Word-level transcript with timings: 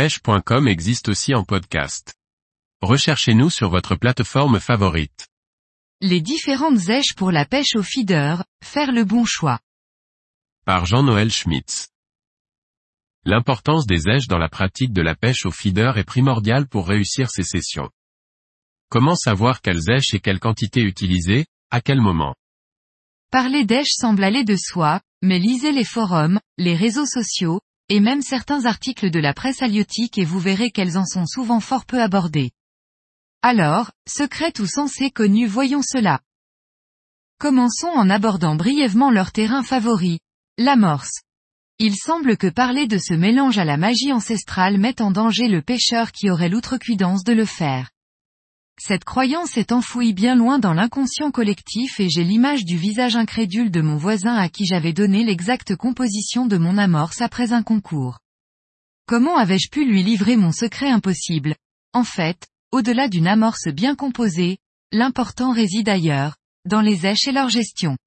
pêche.com 0.00 0.66
existe 0.66 1.10
aussi 1.10 1.34
en 1.34 1.44
podcast. 1.44 2.14
Recherchez-nous 2.80 3.50
sur 3.50 3.68
votre 3.68 3.96
plateforme 3.96 4.58
favorite. 4.58 5.28
Les 6.00 6.22
différentes 6.22 6.78
zèches 6.78 7.14
pour 7.14 7.30
la 7.30 7.44
pêche 7.44 7.76
au 7.76 7.82
feeder, 7.82 8.42
faire 8.64 8.92
le 8.92 9.04
bon 9.04 9.26
choix. 9.26 9.60
Par 10.64 10.86
Jean-Noël 10.86 11.30
Schmitz. 11.30 11.88
L'importance 13.26 13.84
des 13.84 13.98
zèches 13.98 14.26
dans 14.26 14.38
la 14.38 14.48
pratique 14.48 14.94
de 14.94 15.02
la 15.02 15.14
pêche 15.14 15.44
au 15.44 15.50
feeder 15.50 15.98
est 15.98 16.04
primordiale 16.04 16.66
pour 16.66 16.88
réussir 16.88 17.28
ces 17.28 17.42
sessions. 17.42 17.90
Comment 18.88 19.16
savoir 19.16 19.60
quelles 19.60 19.82
zèches 19.82 20.14
et 20.14 20.20
quelle 20.20 20.40
quantité 20.40 20.80
utiliser, 20.80 21.44
à 21.70 21.82
quel 21.82 22.00
moment? 22.00 22.34
Parler 23.30 23.66
d'èche 23.66 23.92
semble 23.92 24.24
aller 24.24 24.44
de 24.44 24.56
soi, 24.56 25.02
mais 25.20 25.38
lisez 25.38 25.72
les 25.72 25.84
forums, 25.84 26.40
les 26.56 26.74
réseaux 26.74 27.04
sociaux, 27.04 27.60
et 27.90 27.98
même 27.98 28.22
certains 28.22 28.64
articles 28.64 29.10
de 29.10 29.18
la 29.18 29.34
presse 29.34 29.62
halieutique 29.62 30.16
et 30.16 30.24
vous 30.24 30.38
verrez 30.38 30.70
qu'elles 30.70 30.96
en 30.96 31.04
sont 31.04 31.26
souvent 31.26 31.58
fort 31.58 31.84
peu 31.84 32.00
abordées. 32.00 32.52
Alors, 33.42 33.90
secrètes 34.08 34.60
ou 34.60 34.66
censées 34.66 35.10
connues 35.10 35.48
voyons 35.48 35.82
cela. 35.82 36.20
Commençons 37.38 37.88
en 37.88 38.08
abordant 38.08 38.54
brièvement 38.54 39.10
leur 39.10 39.32
terrain 39.32 39.64
favori, 39.64 40.20
l'amorce. 40.56 41.22
Il 41.80 41.96
semble 41.96 42.36
que 42.36 42.46
parler 42.46 42.86
de 42.86 42.98
ce 42.98 43.14
mélange 43.14 43.58
à 43.58 43.64
la 43.64 43.76
magie 43.76 44.12
ancestrale 44.12 44.78
mette 44.78 45.00
en 45.00 45.10
danger 45.10 45.48
le 45.48 45.60
pêcheur 45.60 46.12
qui 46.12 46.30
aurait 46.30 46.50
l'outrecuidance 46.50 47.24
de 47.24 47.32
le 47.32 47.44
faire. 47.44 47.90
Cette 48.82 49.04
croyance 49.04 49.58
est 49.58 49.72
enfouie 49.72 50.14
bien 50.14 50.34
loin 50.34 50.58
dans 50.58 50.72
l'inconscient 50.72 51.30
collectif 51.30 52.00
et 52.00 52.08
j'ai 52.08 52.24
l'image 52.24 52.64
du 52.64 52.78
visage 52.78 53.14
incrédule 53.14 53.70
de 53.70 53.82
mon 53.82 53.98
voisin 53.98 54.34
à 54.34 54.48
qui 54.48 54.64
j'avais 54.64 54.94
donné 54.94 55.22
l'exacte 55.22 55.76
composition 55.76 56.46
de 56.46 56.56
mon 56.56 56.78
amorce 56.78 57.20
après 57.20 57.52
un 57.52 57.62
concours. 57.62 58.20
Comment 59.06 59.36
avais-je 59.36 59.68
pu 59.68 59.84
lui 59.84 60.02
livrer 60.02 60.34
mon 60.36 60.50
secret 60.50 60.88
impossible? 60.88 61.56
En 61.92 62.04
fait, 62.04 62.48
au-delà 62.72 63.08
d'une 63.08 63.26
amorce 63.26 63.68
bien 63.68 63.94
composée, 63.94 64.56
l'important 64.92 65.52
réside 65.52 65.90
ailleurs, 65.90 66.36
dans 66.64 66.80
les 66.80 67.04
èches 67.04 67.28
et 67.28 67.32
leur 67.32 67.50
gestion. 67.50 67.98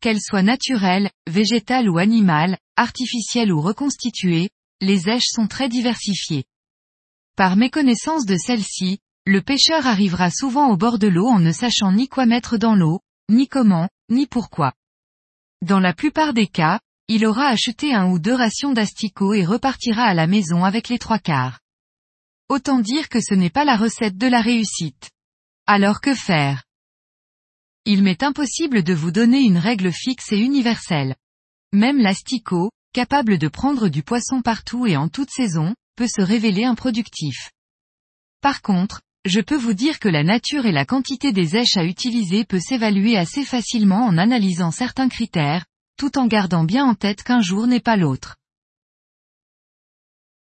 Qu'elles 0.00 0.20
soient 0.20 0.42
naturelles, 0.42 1.08
végétales 1.30 1.88
ou 1.88 1.98
animales, 1.98 2.58
artificielles 2.76 3.52
ou 3.52 3.60
reconstituées, 3.60 4.50
les 4.80 5.08
èches 5.08 5.30
sont 5.30 5.46
très 5.46 5.68
diversifiées. 5.68 6.46
Par 7.36 7.54
méconnaissance 7.54 8.26
de 8.26 8.36
celles-ci, 8.36 8.98
le 9.24 9.40
pêcheur 9.40 9.86
arrivera 9.86 10.30
souvent 10.30 10.70
au 10.70 10.76
bord 10.76 10.98
de 10.98 11.06
l'eau 11.06 11.28
en 11.28 11.38
ne 11.38 11.52
sachant 11.52 11.92
ni 11.92 12.08
quoi 12.08 12.26
mettre 12.26 12.56
dans 12.56 12.74
l'eau, 12.74 13.00
ni 13.28 13.46
comment, 13.46 13.88
ni 14.08 14.26
pourquoi. 14.26 14.72
Dans 15.62 15.78
la 15.78 15.94
plupart 15.94 16.34
des 16.34 16.48
cas, 16.48 16.80
il 17.06 17.24
aura 17.24 17.46
acheté 17.46 17.94
un 17.94 18.10
ou 18.10 18.18
deux 18.18 18.34
rations 18.34 18.72
d'asticots 18.72 19.34
et 19.34 19.44
repartira 19.44 20.02
à 20.02 20.14
la 20.14 20.26
maison 20.26 20.64
avec 20.64 20.88
les 20.88 20.98
trois 20.98 21.20
quarts. 21.20 21.60
Autant 22.48 22.80
dire 22.80 23.08
que 23.08 23.20
ce 23.20 23.34
n'est 23.34 23.50
pas 23.50 23.64
la 23.64 23.76
recette 23.76 24.16
de 24.16 24.26
la 24.26 24.40
réussite. 24.40 25.10
Alors 25.66 26.00
que 26.00 26.14
faire? 26.14 26.64
Il 27.84 28.02
m'est 28.02 28.22
impossible 28.22 28.82
de 28.82 28.92
vous 28.94 29.10
donner 29.10 29.40
une 29.40 29.58
règle 29.58 29.92
fixe 29.92 30.32
et 30.32 30.38
universelle. 30.38 31.14
Même 31.72 31.98
l'asticot, 31.98 32.70
capable 32.92 33.38
de 33.38 33.48
prendre 33.48 33.88
du 33.88 34.02
poisson 34.02 34.42
partout 34.42 34.86
et 34.86 34.96
en 34.96 35.08
toute 35.08 35.30
saison, 35.30 35.74
peut 35.96 36.08
se 36.08 36.22
révéler 36.22 36.64
improductif. 36.64 37.52
Par 38.40 38.62
contre, 38.62 39.00
je 39.24 39.40
peux 39.40 39.56
vous 39.56 39.74
dire 39.74 40.00
que 40.00 40.08
la 40.08 40.24
nature 40.24 40.66
et 40.66 40.72
la 40.72 40.84
quantité 40.84 41.32
des 41.32 41.56
èches 41.56 41.76
à 41.76 41.84
utiliser 41.84 42.44
peut 42.44 42.60
s'évaluer 42.60 43.16
assez 43.16 43.44
facilement 43.44 44.04
en 44.04 44.18
analysant 44.18 44.72
certains 44.72 45.08
critères, 45.08 45.64
tout 45.96 46.18
en 46.18 46.26
gardant 46.26 46.64
bien 46.64 46.84
en 46.84 46.94
tête 46.94 47.22
qu'un 47.22 47.40
jour 47.40 47.66
n'est 47.66 47.80
pas 47.80 47.96
l'autre. 47.96 48.36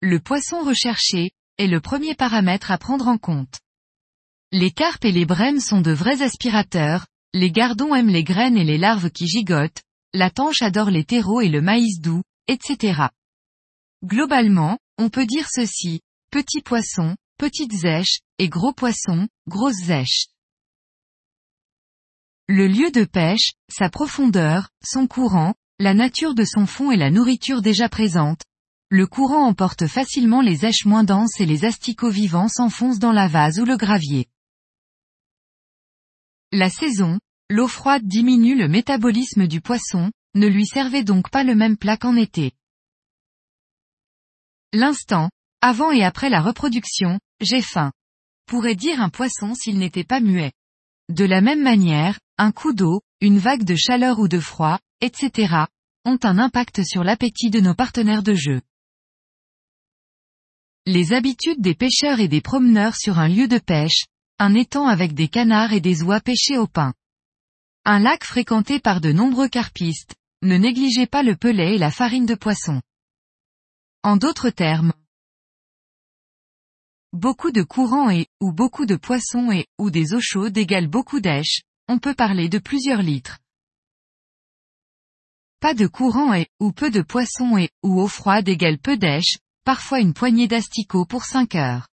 Le 0.00 0.20
poisson 0.20 0.62
recherché, 0.62 1.32
est 1.58 1.66
le 1.66 1.80
premier 1.80 2.14
paramètre 2.14 2.70
à 2.70 2.78
prendre 2.78 3.08
en 3.08 3.18
compte. 3.18 3.60
Les 4.52 4.70
carpes 4.70 5.04
et 5.04 5.12
les 5.12 5.26
brèmes 5.26 5.60
sont 5.60 5.82
de 5.82 5.90
vrais 5.90 6.22
aspirateurs, 6.22 7.06
les 7.34 7.50
gardons 7.50 7.94
aiment 7.94 8.08
les 8.08 8.24
graines 8.24 8.56
et 8.56 8.64
les 8.64 8.78
larves 8.78 9.10
qui 9.10 9.26
gigotent, 9.26 9.82
la 10.14 10.30
tanche 10.30 10.62
adore 10.62 10.90
les 10.90 11.04
terreaux 11.04 11.40
et 11.40 11.48
le 11.48 11.60
maïs 11.60 12.00
doux, 12.00 12.22
etc. 12.48 13.08
Globalement, 14.04 14.78
on 14.96 15.10
peut 15.10 15.26
dire 15.26 15.48
ceci, 15.50 16.00
petits 16.30 16.62
poissons, 16.62 17.14
petites 17.40 17.72
zèches, 17.72 18.20
et 18.38 18.50
gros 18.50 18.74
poissons, 18.74 19.26
grosses 19.48 19.84
zèches. 19.84 20.26
Le 22.48 22.66
lieu 22.66 22.90
de 22.90 23.04
pêche, 23.04 23.52
sa 23.66 23.88
profondeur, 23.88 24.68
son 24.84 25.06
courant, 25.06 25.54
la 25.78 25.94
nature 25.94 26.34
de 26.34 26.44
son 26.44 26.66
fond 26.66 26.90
et 26.90 26.98
la 26.98 27.10
nourriture 27.10 27.62
déjà 27.62 27.88
présente. 27.88 28.42
Le 28.90 29.06
courant 29.06 29.46
emporte 29.46 29.86
facilement 29.86 30.42
les 30.42 30.56
zèches 30.56 30.84
moins 30.84 31.02
denses 31.02 31.40
et 31.40 31.46
les 31.46 31.64
asticots 31.64 32.10
vivants 32.10 32.48
s'enfoncent 32.48 32.98
dans 32.98 33.10
la 33.12 33.26
vase 33.26 33.58
ou 33.58 33.64
le 33.64 33.78
gravier. 33.78 34.26
La 36.52 36.68
saison, 36.68 37.20
l'eau 37.48 37.68
froide 37.68 38.06
diminue 38.06 38.54
le 38.54 38.68
métabolisme 38.68 39.46
du 39.46 39.62
poisson, 39.62 40.12
ne 40.34 40.46
lui 40.46 40.66
servez 40.66 41.04
donc 41.04 41.30
pas 41.30 41.42
le 41.42 41.54
même 41.54 41.78
plat 41.78 41.96
qu'en 41.96 42.16
été. 42.16 42.52
L'instant, 44.74 45.30
avant 45.62 45.90
et 45.90 46.04
après 46.04 46.28
la 46.28 46.42
reproduction, 46.42 47.18
j'ai 47.40 47.62
faim. 47.62 47.92
Pourrait 48.46 48.74
dire 48.74 49.00
un 49.00 49.08
poisson 49.08 49.54
s'il 49.54 49.78
n'était 49.78 50.04
pas 50.04 50.20
muet. 50.20 50.52
De 51.08 51.24
la 51.24 51.40
même 51.40 51.62
manière, 51.62 52.18
un 52.38 52.52
coup 52.52 52.72
d'eau, 52.72 53.00
une 53.20 53.38
vague 53.38 53.64
de 53.64 53.74
chaleur 53.74 54.18
ou 54.18 54.28
de 54.28 54.38
froid, 54.38 54.78
etc., 55.00 55.64
ont 56.04 56.18
un 56.22 56.38
impact 56.38 56.82
sur 56.84 57.04
l'appétit 57.04 57.50
de 57.50 57.60
nos 57.60 57.74
partenaires 57.74 58.22
de 58.22 58.34
jeu. 58.34 58.60
Les 60.86 61.12
habitudes 61.12 61.60
des 61.60 61.74
pêcheurs 61.74 62.20
et 62.20 62.28
des 62.28 62.40
promeneurs 62.40 62.96
sur 62.96 63.18
un 63.18 63.28
lieu 63.28 63.48
de 63.48 63.58
pêche, 63.58 64.04
un 64.38 64.54
étang 64.54 64.86
avec 64.86 65.12
des 65.12 65.28
canards 65.28 65.72
et 65.72 65.80
des 65.80 66.02
oies 66.02 66.20
pêchées 66.20 66.56
au 66.56 66.66
pain. 66.66 66.94
Un 67.84 67.98
lac 68.00 68.24
fréquenté 68.24 68.80
par 68.80 69.00
de 69.00 69.12
nombreux 69.12 69.48
carpistes, 69.48 70.14
ne 70.42 70.56
négligez 70.56 71.06
pas 71.06 71.22
le 71.22 71.36
pelet 71.36 71.74
et 71.74 71.78
la 71.78 71.90
farine 71.90 72.26
de 72.26 72.34
poisson. 72.34 72.80
En 74.02 74.16
d'autres 74.16 74.48
termes, 74.48 74.94
Beaucoup 77.12 77.50
de 77.50 77.62
courants 77.62 78.08
et, 78.08 78.26
ou 78.40 78.52
beaucoup 78.52 78.86
de 78.86 78.94
poissons 78.94 79.50
et, 79.50 79.66
ou 79.78 79.90
des 79.90 80.14
eaux 80.14 80.20
chaudes 80.20 80.56
égale 80.56 80.86
beaucoup 80.86 81.18
d'èches, 81.18 81.62
on 81.88 81.98
peut 81.98 82.14
parler 82.14 82.48
de 82.48 82.60
plusieurs 82.60 83.02
litres. 83.02 83.40
Pas 85.58 85.74
de 85.74 85.88
courant 85.88 86.32
et, 86.34 86.46
ou 86.60 86.70
peu 86.70 86.88
de 86.88 87.02
poissons 87.02 87.58
et, 87.58 87.68
ou 87.82 88.00
eau 88.00 88.06
froide 88.06 88.48
égale 88.48 88.78
peu 88.78 88.96
d'èches, 88.96 89.38
parfois 89.64 89.98
une 89.98 90.14
poignée 90.14 90.46
d'asticots 90.46 91.04
pour 91.04 91.24
5 91.24 91.56
heures. 91.56 91.88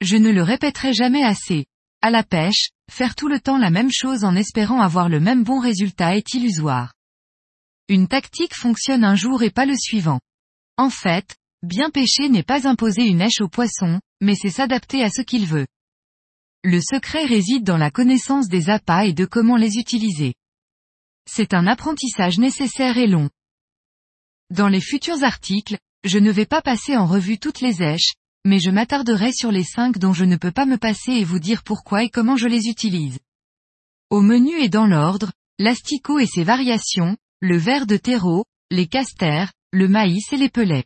Je 0.00 0.16
ne 0.16 0.30
le 0.30 0.42
répéterai 0.42 0.94
jamais 0.94 1.22
assez. 1.22 1.66
À 2.00 2.10
la 2.10 2.24
pêche, 2.24 2.70
faire 2.90 3.14
tout 3.14 3.28
le 3.28 3.38
temps 3.38 3.58
la 3.58 3.70
même 3.70 3.92
chose 3.92 4.24
en 4.24 4.34
espérant 4.34 4.80
avoir 4.80 5.10
le 5.10 5.20
même 5.20 5.44
bon 5.44 5.60
résultat 5.60 6.16
est 6.16 6.32
illusoire. 6.32 6.94
Une 7.88 8.08
tactique 8.08 8.54
fonctionne 8.54 9.04
un 9.04 9.14
jour 9.14 9.42
et 9.42 9.50
pas 9.50 9.66
le 9.66 9.76
suivant. 9.76 10.20
En 10.78 10.88
fait, 10.88 11.36
Bien 11.62 11.90
pêcher 11.90 12.28
n'est 12.28 12.42
pas 12.42 12.66
imposer 12.66 13.06
une 13.06 13.20
èche 13.20 13.40
au 13.40 13.48
poisson, 13.48 14.00
mais 14.20 14.34
c'est 14.34 14.50
s'adapter 14.50 15.02
à 15.02 15.10
ce 15.10 15.22
qu'il 15.22 15.46
veut. 15.46 15.66
Le 16.64 16.80
secret 16.80 17.24
réside 17.24 17.64
dans 17.64 17.76
la 17.76 17.90
connaissance 17.90 18.48
des 18.48 18.68
appâts 18.68 19.06
et 19.06 19.12
de 19.12 19.24
comment 19.24 19.56
les 19.56 19.78
utiliser. 19.78 20.34
C'est 21.28 21.54
un 21.54 21.66
apprentissage 21.66 22.38
nécessaire 22.38 22.98
et 22.98 23.06
long. 23.06 23.30
Dans 24.50 24.68
les 24.68 24.80
futurs 24.80 25.22
articles, 25.22 25.78
je 26.04 26.18
ne 26.18 26.32
vais 26.32 26.46
pas 26.46 26.62
passer 26.62 26.96
en 26.96 27.06
revue 27.06 27.38
toutes 27.38 27.60
les 27.60 27.80
èches, 27.80 28.14
mais 28.44 28.58
je 28.58 28.70
m'attarderai 28.70 29.32
sur 29.32 29.52
les 29.52 29.64
cinq 29.64 29.98
dont 29.98 30.12
je 30.12 30.24
ne 30.24 30.36
peux 30.36 30.50
pas 30.50 30.66
me 30.66 30.78
passer 30.78 31.12
et 31.12 31.24
vous 31.24 31.38
dire 31.38 31.62
pourquoi 31.62 32.02
et 32.02 32.10
comment 32.10 32.36
je 32.36 32.48
les 32.48 32.66
utilise. 32.66 33.20
Au 34.10 34.20
menu 34.20 34.58
et 34.60 34.68
dans 34.68 34.86
l'ordre, 34.86 35.32
l'asticot 35.58 36.18
et 36.18 36.26
ses 36.26 36.42
variations, 36.42 37.16
le 37.40 37.56
verre 37.56 37.86
de 37.86 37.96
terreau, 37.96 38.44
les 38.70 38.88
casters, 38.88 39.52
le 39.70 39.86
maïs 39.86 40.32
et 40.32 40.36
les 40.36 40.50
pelets. 40.50 40.84